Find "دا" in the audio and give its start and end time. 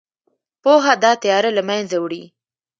1.03-1.11